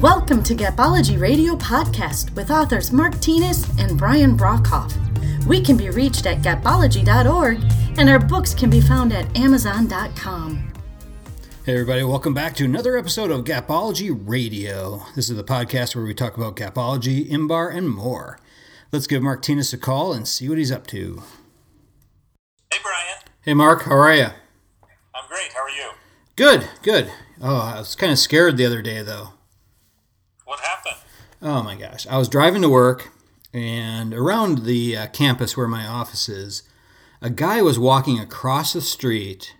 [0.00, 4.96] Welcome to Gapology Radio Podcast with authors Mark Tinas and Brian Brockhoff.
[5.44, 7.62] We can be reached at gapology.org
[7.98, 10.72] and our books can be found at amazon.com.
[11.66, 15.02] Hey, everybody, welcome back to another episode of Gapology Radio.
[15.14, 18.40] This is the podcast where we talk about Gapology, IMBAR, and more.
[18.92, 21.22] Let's give Mark Tinas a call and see what he's up to.
[22.72, 23.18] Hey, Brian.
[23.42, 24.28] Hey, Mark, how are you?
[25.14, 25.52] I'm great.
[25.52, 25.90] How are you?
[26.36, 27.12] Good, good.
[27.42, 29.34] Oh, I was kind of scared the other day, though.
[30.50, 30.96] What happened?
[31.40, 32.08] Oh my gosh.
[32.08, 33.12] I was driving to work,
[33.54, 36.64] and around the uh, campus where my office is,
[37.22, 39.54] a guy was walking across the street,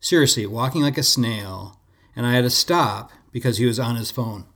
[0.00, 1.78] seriously, walking like a snail,
[2.16, 4.46] and I had to stop because he was on his phone.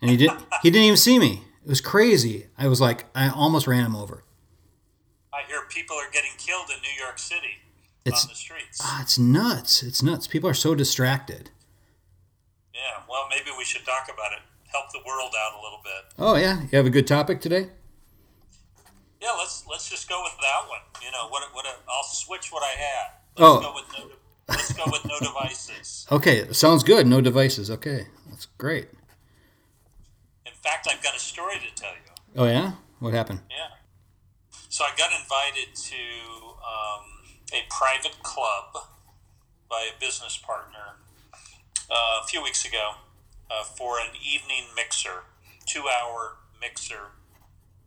[0.00, 1.44] And he didn't he didn't even see me.
[1.62, 2.46] It was crazy.
[2.56, 4.24] I was like I almost ran him over.
[5.30, 7.60] I hear people are getting killed in New York City
[8.06, 8.80] It's- on the streets.
[8.82, 9.82] Ah, it's nuts.
[9.82, 10.26] It's nuts.
[10.26, 11.50] People are so distracted.
[12.72, 14.38] yeah, well, maybe we should talk about it.
[14.76, 16.12] Help the world out a little bit.
[16.18, 17.68] Oh yeah, you have a good topic today?
[19.22, 20.80] Yeah, let's let's just go with that one.
[21.02, 23.06] You know, what what I'll switch what I had.
[23.38, 23.54] Oh.
[23.54, 24.16] Let's go with no
[24.48, 26.06] let's go with no devices.
[26.12, 27.06] Okay, sounds good.
[27.06, 27.70] No devices.
[27.70, 28.06] Okay.
[28.28, 28.88] That's great.
[30.44, 32.12] In fact, I've got a story to tell you.
[32.36, 32.72] Oh yeah?
[32.98, 33.40] What happened?
[33.48, 33.78] Yeah.
[34.68, 35.96] So I got invited to
[36.60, 37.04] um,
[37.54, 38.84] a private club
[39.70, 40.98] by a business partner
[41.90, 42.96] uh, a few weeks ago
[43.50, 45.24] uh, for an evening mixer,
[45.66, 47.12] two hour mixer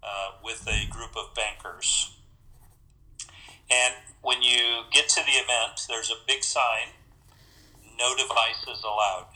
[0.04, 2.16] uh, with a group of bankers.
[3.72, 6.90] And when you get to the event, there's a big sign
[7.98, 9.28] no devices allowed.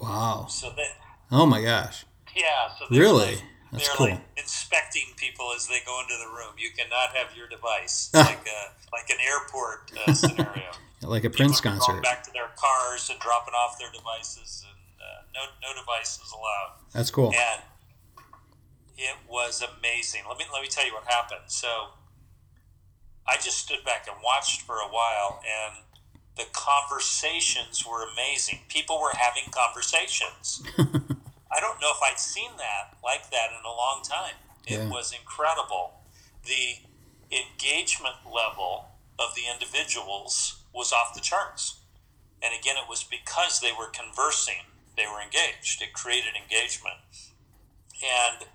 [0.00, 0.46] Wow.
[0.48, 0.86] So that,
[1.32, 2.04] Oh my gosh.
[2.36, 3.26] yeah, so Really?
[3.34, 4.06] like- That's they're cool.
[4.10, 6.54] like inspecting people as they go into the room.
[6.56, 8.08] You cannot have your device.
[8.14, 8.24] Ah.
[8.28, 10.70] Like a like an airport uh, scenario.
[11.02, 12.02] Like a Prince are going concert.
[12.02, 14.77] back to their cars and dropping off their devices, and
[15.08, 16.72] uh, no no devices allowed.
[16.92, 17.32] That's cool.
[17.34, 17.62] And
[18.96, 20.22] it was amazing.
[20.28, 21.46] Let me let me tell you what happened.
[21.48, 21.68] So
[23.26, 25.84] I just stood back and watched for a while, and
[26.36, 28.60] the conversations were amazing.
[28.68, 30.62] People were having conversations.
[31.50, 34.34] I don't know if I'd seen that like that in a long time.
[34.66, 34.88] It Yeah.
[34.88, 36.02] was incredible.
[36.44, 36.76] The
[37.30, 38.86] engagement level
[39.18, 41.76] of the individuals was off the charts.
[42.42, 44.62] And again, it was because they were conversing,
[44.98, 45.80] they were engaged.
[45.80, 46.98] It created engagement.
[48.02, 48.46] And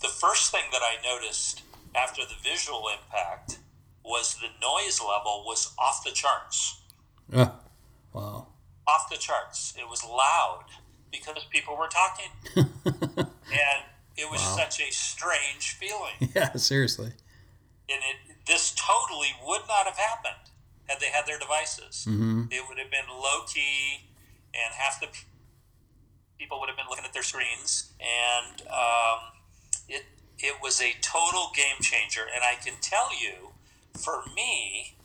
[0.00, 1.62] the first thing that I noticed
[1.94, 3.58] after the visual impact
[4.04, 6.80] was the noise level was off the charts.
[7.34, 7.56] Ah,
[8.12, 8.46] wow.
[8.86, 9.74] Off the charts.
[9.78, 10.64] It was loud
[11.10, 12.30] because people were talking.
[12.56, 13.80] and
[14.16, 14.56] it was Wow.
[14.56, 16.14] such a strange feeling.
[16.34, 17.12] Yeah, seriously.
[17.90, 20.50] And it, this totally would not have happened
[20.88, 22.04] had they had their devices.
[22.04, 24.08] hmm It would have been low key,
[24.54, 25.08] and half the
[26.38, 29.36] people would have been looking at their screens, and um,
[29.88, 30.04] it
[30.38, 32.22] it was a total game changer.
[32.22, 33.54] And I can tell you,
[33.94, 34.96] for me,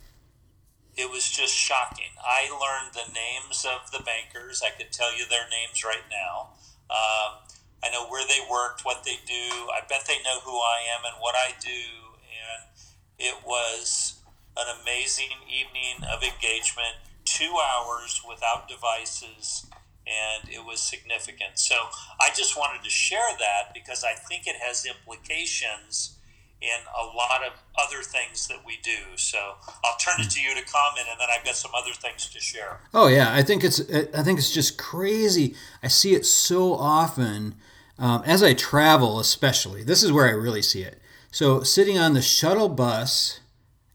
[0.95, 2.13] it was just shocking.
[2.21, 4.61] I learned the names of the bankers.
[4.61, 6.53] I could tell you their names right now.
[6.89, 7.41] Um,
[7.83, 9.69] I know where they worked, what they do.
[9.73, 12.13] I bet they know who I am and what I do.
[12.29, 12.69] And
[13.17, 14.21] it was
[14.55, 19.65] an amazing evening of engagement, two hours without devices,
[20.05, 21.59] and it was significant.
[21.59, 21.75] So
[22.19, 26.17] I just wanted to share that because I think it has implications
[26.61, 29.17] in a lot of other things that we do.
[29.17, 29.37] So
[29.83, 32.39] I'll turn it to you to comment, and then I've got some other things to
[32.39, 32.79] share.
[32.93, 35.55] Oh yeah, I think it's I think it's just crazy.
[35.81, 37.55] I see it so often
[37.99, 39.83] um, as I travel, especially.
[39.83, 41.01] This is where I really see it.
[41.31, 43.41] So sitting on the shuttle bus,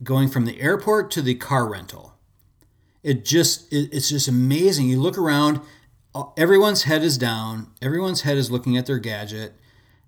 [0.03, 2.15] going from the airport to the car rental,
[3.03, 4.89] it just it, it's just amazing.
[4.89, 5.61] You look around,
[6.37, 9.55] everyone's head is down, everyone's head is looking at their gadget,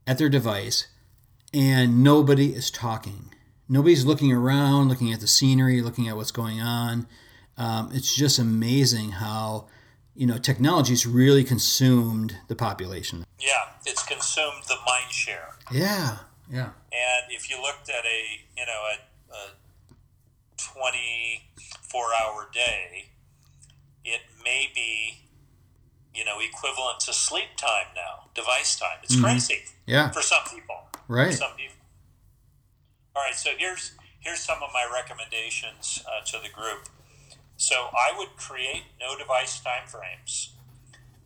[0.07, 0.87] at their device,
[1.53, 3.35] and nobody is talking.
[3.69, 7.07] Nobody's looking around, looking at the scenery, looking at what's going on.
[7.57, 9.69] Um, it's just amazing how
[10.15, 13.25] you know technology's really consumed the population.
[13.39, 15.57] Yeah, it's consumed the mind share.
[15.71, 16.19] Yeah,
[16.51, 19.51] yeah, And if you looked at a you know a, a
[20.57, 21.45] twenty
[21.83, 23.11] four hour day,
[24.05, 25.21] it may be
[26.15, 28.99] you know equivalent to sleep time now, device time.
[29.03, 29.23] It's Mhm.
[29.23, 30.11] crazy yeah.
[30.11, 30.89] for some people.
[31.07, 31.35] For Right.
[31.35, 31.77] some people.
[33.17, 36.89] All right, so here's here's some of my recommendations uh, to the group.
[37.57, 40.51] So I would create no device time frames.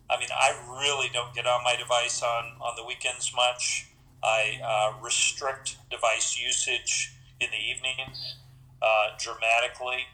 [0.09, 0.51] I mean, I
[0.81, 3.87] really don't get on my device on, on the weekends much.
[4.23, 8.35] I uh, restrict device usage in the evenings
[8.81, 10.05] uh, dramatically.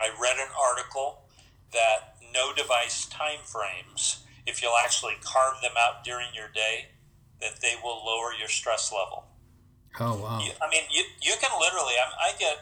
[0.00, 1.23] I read an article
[1.72, 6.86] that no device time frames if you'll actually carve them out during your day,
[7.40, 9.24] that they will lower your stress level.
[9.98, 10.40] Oh wow!
[10.40, 11.94] You, I mean, you, you can literally.
[11.94, 12.58] I, I get,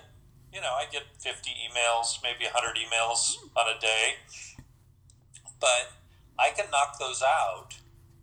[0.53, 4.15] you know, I get fifty emails, maybe hundred emails on a day,
[5.61, 5.93] but
[6.39, 7.75] I can knock those out,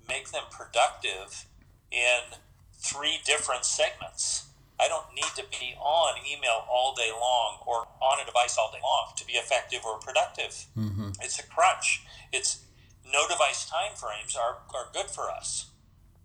[0.08, 1.46] make them productive
[1.92, 2.38] in
[2.74, 4.49] three different segments.
[4.80, 8.72] I don't need to be on email all day long or on a device all
[8.72, 10.66] day long to be effective or productive.
[10.78, 11.10] Mm-hmm.
[11.22, 12.04] It's a crutch.
[12.32, 12.64] It's
[13.06, 15.72] no device time frames are, are good for us.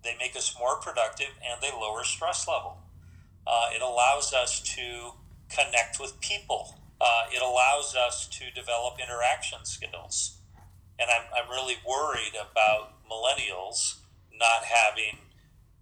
[0.02, 2.78] They make us more productive and they lower stress level.
[3.46, 5.12] Uh, it allows us to
[5.48, 6.78] connect with people.
[7.00, 10.38] Uh, it allows us to develop interaction skills.
[10.98, 13.96] And I'm, I'm really worried about millennials
[14.38, 15.18] not having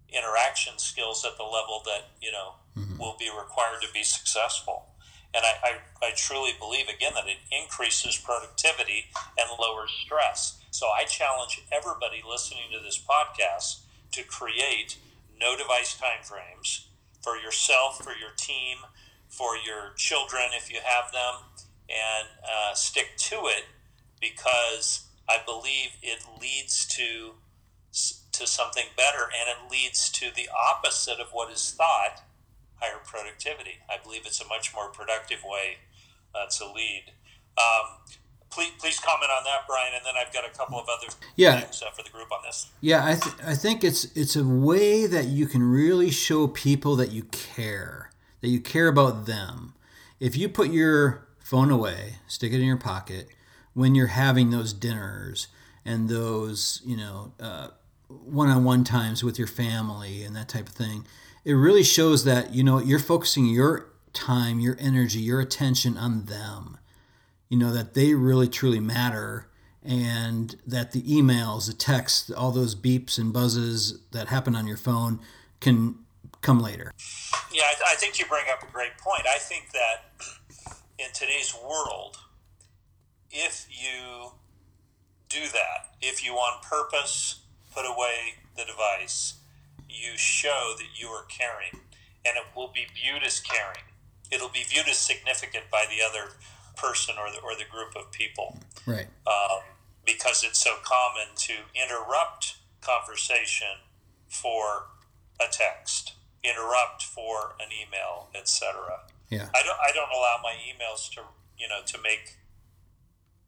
[0.09, 2.99] interaction skills at the level that, you know, mm-hmm.
[2.99, 4.87] will be required to be successful.
[5.35, 9.07] And I, I, I truly believe, again, that it increases productivity
[9.39, 10.61] and lowers stress.
[10.71, 13.81] So I challenge everybody listening to this podcast
[14.13, 14.99] to create
[15.41, 16.87] no device timeframes
[17.23, 18.79] for yourself, for your team,
[19.29, 21.35] for your children if you have them,
[21.89, 23.65] and uh, stick to it
[24.21, 27.33] because I believe it leads to
[28.33, 32.23] to something better and it leads to the opposite of what is thought
[32.83, 33.79] higher productivity.
[33.89, 35.77] I believe it's a much more productive way
[36.35, 37.05] uh, to lead.
[37.57, 37.87] Um,
[38.51, 41.61] please, please comment on that, Brian, and then I've got a couple of other yeah.
[41.61, 42.71] things uh, for the group on this.
[42.81, 46.97] Yeah, I, th- I think it's it's a way that you can really show people
[46.97, 49.75] that you care, that you care about them.
[50.19, 53.29] If you put your phone away, stick it in your pocket
[53.75, 55.49] when you're having those dinners
[55.85, 57.69] and those, you know, uh,
[58.09, 61.07] one-on-one times with your family and that type of thing,
[61.45, 66.27] it really shows that you know you're focusing your time, your energy, your attention on
[66.27, 66.79] them.
[67.49, 69.49] You know that they really truly matter
[69.85, 74.77] and that the emails, the texts, all those beeps and buzzes that happen on your
[74.77, 75.21] phone
[75.61, 75.97] can
[76.41, 76.93] come later.
[77.53, 79.23] Yeah, I, I think you bring up a great point.
[79.29, 80.13] I think that
[80.99, 82.19] in today's world,
[83.31, 84.33] if you
[85.29, 87.41] do that, if you on purpose
[87.75, 89.35] put away the device,
[89.93, 91.81] you show that you are caring,
[92.25, 93.85] and it will be viewed as caring.
[94.31, 96.33] It'll be viewed as significant by the other
[96.77, 98.59] person or the, or the group of people.
[98.87, 99.07] Right.
[99.27, 99.61] Um,
[100.05, 103.85] because it's so common to interrupt conversation
[104.29, 104.87] for
[105.41, 109.01] a text, interrupt for an email, etc.
[109.31, 109.49] Yeah.
[109.55, 109.79] I don't.
[109.79, 111.23] I don't allow my emails to
[111.59, 112.37] you know to make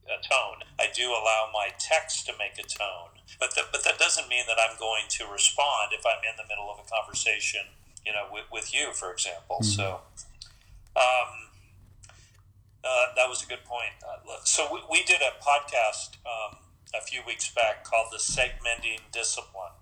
[0.07, 0.65] a tone.
[0.79, 4.45] I do allow my text to make a tone, but that, but that doesn't mean
[4.47, 7.63] that I'm going to respond if I'm in the middle of a conversation,
[8.05, 9.59] you know, with, with you, for example.
[9.63, 9.81] Mm-hmm.
[9.81, 10.01] So,
[10.97, 11.51] um,
[12.85, 13.97] uh, that was a good point.
[14.05, 16.59] Uh, so we, we did a podcast um,
[16.95, 19.73] a few weeks back called the Segmenting Discipline.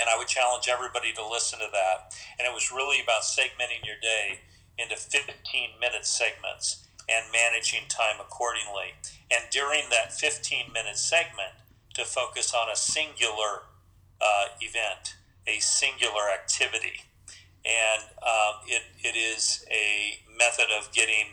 [0.00, 2.16] And I would challenge everybody to listen to that.
[2.38, 4.40] And it was really about segmenting your day
[4.78, 5.36] into 15
[5.78, 8.96] minute segments and managing time accordingly.
[9.30, 11.52] And during that 15 minute segment,
[11.94, 13.62] to focus on a singular
[14.20, 15.16] uh, event,
[15.46, 17.04] a singular activity.
[17.64, 21.26] And um, it, it is a method of getting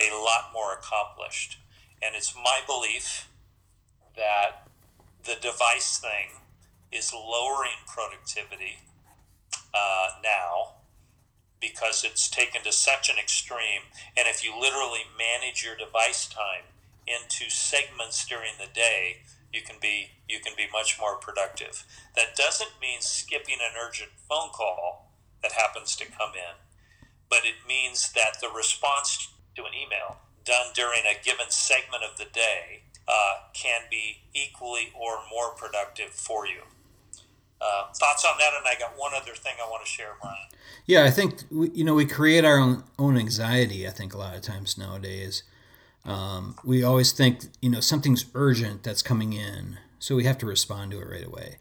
[0.00, 1.58] a lot more accomplished.
[2.02, 3.28] And it's my belief
[4.16, 4.68] that
[5.24, 6.40] the device thing
[6.92, 8.78] is lowering productivity
[9.74, 10.76] uh, now
[11.60, 13.82] because it's taken to such an extreme.
[14.16, 16.64] And if you literally manage your device time
[17.06, 19.18] into segments during the day,
[19.56, 21.84] you can be you can be much more productive.
[22.14, 25.10] That doesn't mean skipping an urgent phone call
[25.42, 26.60] that happens to come in,
[27.30, 32.18] but it means that the response to an email done during a given segment of
[32.18, 36.60] the day uh, can be equally or more productive for you.
[37.60, 38.52] Uh, thoughts on that?
[38.56, 40.36] And I got one other thing I want to share, Brian.
[40.84, 43.88] Yeah, I think we, you know we create our own own anxiety.
[43.88, 45.42] I think a lot of times nowadays,
[46.06, 50.46] um, we always think you know something's urgent that's coming in, so we have to
[50.46, 51.56] respond to it right away.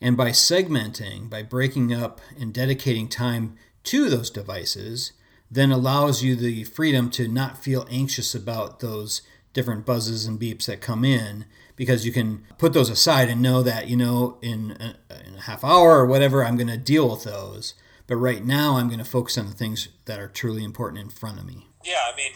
[0.00, 5.12] And by segmenting, by breaking up and dedicating time to those devices,
[5.50, 9.22] then allows you the freedom to not feel anxious about those
[9.52, 11.44] different buzzes and beeps that come in
[11.76, 15.40] because you can put those aside and know that you know in a, in a
[15.42, 17.74] half hour or whatever i'm going to deal with those
[18.06, 21.10] but right now i'm going to focus on the things that are truly important in
[21.10, 22.32] front of me yeah i mean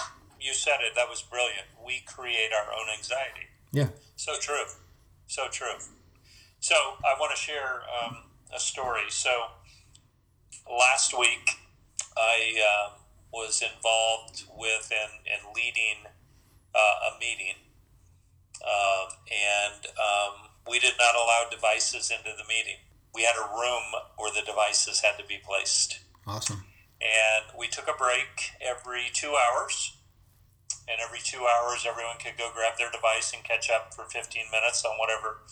[0.46, 4.66] you said it that was brilliant we create our own anxiety yeah so true
[5.26, 5.78] so true
[6.60, 6.74] so
[7.04, 8.18] i want to share um,
[8.54, 9.46] a story so
[10.70, 11.50] last week
[12.16, 12.90] i uh,
[13.32, 16.06] was involved with and, and leading
[16.74, 17.56] uh, a meeting
[18.62, 22.76] um, and um, we we did not allow devices into the meeting.
[23.14, 26.00] We had a room where the devices had to be placed.
[26.26, 26.64] Awesome.
[27.00, 29.95] And we took a break every two hours.
[30.88, 34.44] And every two hours, everyone could go grab their device and catch up for 15
[34.52, 35.42] minutes on whatever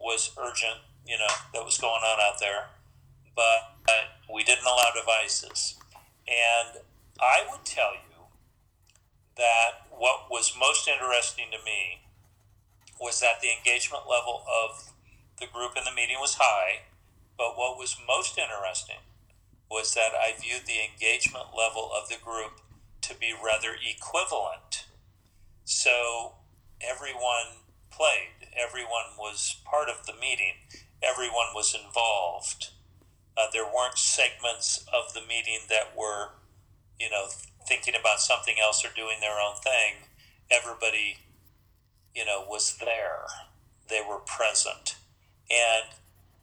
[0.00, 2.72] was urgent, you know, that was going on out there.
[3.36, 5.76] But uh, we didn't allow devices.
[6.26, 6.82] And
[7.20, 8.24] I would tell you
[9.36, 12.00] that what was most interesting to me
[13.00, 14.92] was that the engagement level of
[15.40, 16.84] the group in the meeting was high.
[17.36, 19.00] But what was most interesting
[19.70, 22.60] was that I viewed the engagement level of the group
[23.10, 24.86] to be rather equivalent.
[25.64, 26.34] So
[26.80, 30.54] everyone played, everyone was part of the meeting,
[31.02, 32.70] everyone was involved.
[33.36, 36.30] Uh, there weren't segments of the meeting that were,
[36.98, 37.26] you know,
[37.66, 40.06] thinking about something else or doing their own thing.
[40.50, 41.18] Everybody,
[42.14, 43.26] you know, was there.
[43.88, 44.96] They were present.
[45.50, 45.94] And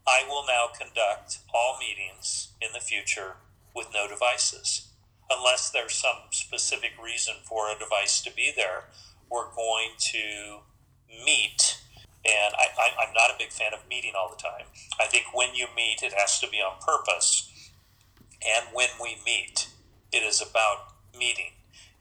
[0.08, 3.36] I will now conduct all meetings in the future
[3.76, 4.88] with no devices.
[5.30, 8.86] Unless there's some specific reason for a device to be there,
[9.30, 10.60] we're going to
[11.26, 11.80] meet.
[12.26, 14.68] And I, am not a big fan of meeting all the time.
[15.00, 17.52] I think when you meet, it has to be on purpose.
[18.46, 19.68] And when we meet,
[20.12, 21.52] it is about meeting,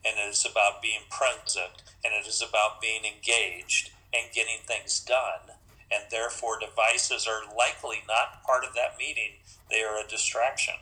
[0.05, 4.99] and it is about being present, and it is about being engaged and getting things
[4.99, 5.57] done
[5.91, 9.39] and therefore devices are likely not part of that meeting.
[9.69, 10.75] They are a distraction,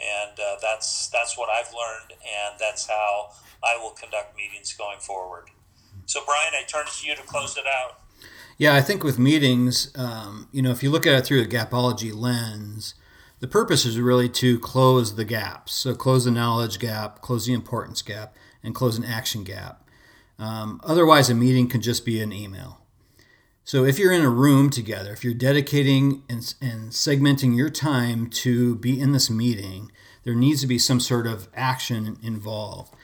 [0.00, 3.30] and uh, that's that's what I've learned, and that's how
[3.62, 5.50] I will conduct meetings going forward.
[6.06, 8.00] So, Brian, I turn to you to close it out.
[8.56, 11.46] Yeah, I think with meetings, um, you know, if you look at it through a
[11.46, 12.94] gapology lens,
[13.40, 15.72] the purpose is really to close the gaps.
[15.74, 19.84] So, close the knowledge gap, close the importance gap, and close an action gap.
[20.38, 22.80] Um, otherwise, a meeting can just be an email.
[23.68, 28.30] So if you're in a room together, if you're dedicating and, and, segmenting your time
[28.30, 29.92] to be in this meeting,
[30.24, 32.94] there needs to be some sort of action involved.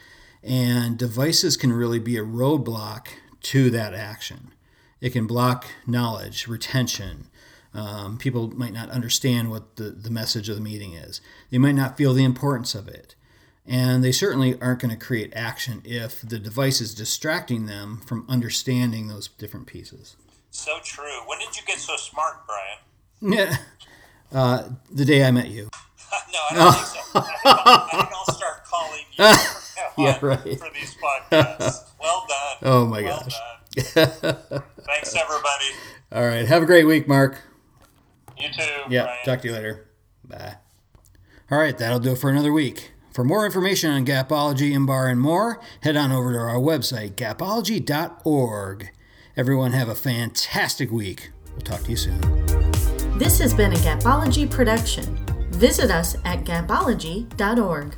[0.41, 3.09] And devices can really be a roadblock
[3.41, 4.53] to that action.
[5.01, 7.27] It can block knowledge, retention.
[7.71, 11.21] Um, people might not understand what the, the message of the meeting is.
[11.51, 13.13] They might not feel the importance of it.
[13.67, 18.25] And they certainly aren't going to create action if the device is distracting them from
[18.27, 20.15] understanding those different pieces.
[20.55, 21.19] So true.
[21.25, 23.37] When did you get so smart, Brian?
[23.37, 23.57] Yeah.
[24.31, 25.63] Uh, the day I met you.
[26.31, 27.19] no, I don't think so.
[27.19, 29.25] I think, I'll, I think I'll start calling you
[30.05, 30.57] yeah, right.
[30.57, 31.89] for these podcasts.
[31.99, 32.57] Well done.
[32.61, 33.35] Oh, my well gosh.
[33.75, 35.71] Thanks, everybody.
[36.13, 36.47] All right.
[36.47, 37.41] Have a great week, Mark.
[38.39, 38.63] You too.
[38.89, 39.03] Yeah.
[39.03, 39.25] Brian.
[39.25, 39.89] Talk to you later.
[40.23, 40.55] Bye.
[41.51, 41.77] All right.
[41.77, 42.93] That'll do it for another week.
[43.11, 48.91] For more information on Gapology, IMBAR, and more, head on over to our website, gapology.org.
[49.37, 51.31] Everyone have a fantastic week.
[51.51, 52.21] We'll talk to you soon.
[53.17, 55.17] This has been a Gapology production.
[55.51, 57.95] Visit us at gapology.org.